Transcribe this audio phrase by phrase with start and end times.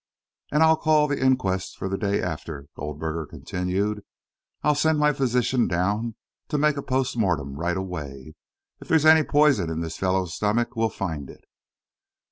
[0.51, 4.01] "And I'll call the inquest for the day after," Goldberger continued.
[4.63, 6.15] "I'll send my physician down
[6.47, 8.33] to make a post mortem right away.
[8.79, 11.43] If there's any poison in this fellow's stomach, we'll find it."